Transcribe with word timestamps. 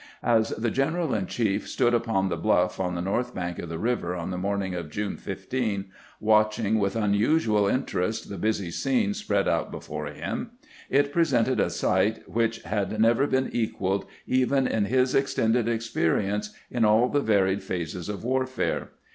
As 0.23 0.49
the 0.57 0.71
general 0.71 1.13
in 1.13 1.27
chief 1.27 1.69
stood 1.69 1.93
upon 1.93 2.29
the 2.29 2.35
bluff 2.35 2.79
on 2.79 2.95
the 2.95 3.03
north 3.03 3.35
bank 3.35 3.59
of 3.59 3.69
the 3.69 3.77
river 3.77 4.15
on 4.15 4.31
the 4.31 4.37
morning 4.39 4.73
of 4.73 4.89
June 4.89 5.15
15, 5.15 5.91
watching 6.19 6.79
with 6.79 6.95
unusual 6.95 7.67
interest 7.67 8.27
the 8.27 8.39
busy 8.39 8.71
scene 8.71 9.13
spread 9.13 9.47
out 9.47 9.69
before 9.69 10.07
him, 10.07 10.53
it 10.89 11.13
presented 11.13 11.59
a 11.59 11.69
sight 11.69 12.27
which 12.27 12.63
had 12.63 12.99
never 12.99 13.27
been 13.27 13.51
equaled 13.53 14.05
even 14.25 14.65
in 14.65 14.85
his 14.85 15.13
extended 15.13 15.67
experience 15.69 16.49
in 16.71 16.83
all 16.83 17.07
the 17.07 17.19
varied 17.21 17.61
phases 17.61 18.09
of 18.09 18.23
warfare. 18.23 18.89